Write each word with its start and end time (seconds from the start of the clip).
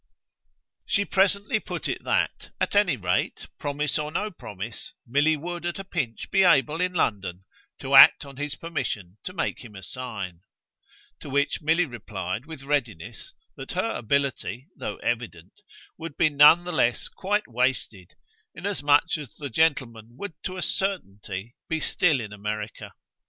She 0.87 1.05
presently 1.05 1.59
put 1.59 1.87
it 1.87 2.03
that, 2.03 2.49
at 2.59 2.75
any 2.75 2.97
rate, 2.97 3.45
promise 3.59 3.99
or 3.99 4.11
no 4.11 4.31
promise, 4.31 4.95
Milly 5.05 5.37
would 5.37 5.63
at 5.63 5.77
a 5.77 5.83
pinch 5.83 6.31
be 6.31 6.41
able, 6.41 6.81
in 6.81 6.91
London, 6.93 7.43
to 7.81 7.93
act 7.93 8.25
on 8.25 8.37
his 8.37 8.55
permission 8.55 9.19
to 9.25 9.31
make 9.31 9.63
him 9.63 9.75
a 9.75 9.83
sign; 9.83 10.41
to 11.19 11.29
which 11.29 11.61
Milly 11.61 11.85
replied 11.85 12.47
with 12.47 12.63
readiness 12.63 13.35
that 13.57 13.73
her 13.73 13.93
ability, 13.95 14.69
though 14.75 14.97
evident, 15.03 15.61
would 15.99 16.17
be 16.17 16.29
none 16.29 16.63
the 16.63 16.71
less 16.73 17.07
quite 17.07 17.47
wasted, 17.47 18.15
inasmuch 18.55 19.15
as 19.19 19.35
the 19.35 19.51
gentleman 19.51 20.17
would 20.17 20.33
to 20.45 20.57
a 20.57 20.63
certainty 20.63 21.53
be 21.69 21.79
still 21.79 22.19
in 22.19 22.33
America. 22.33 22.91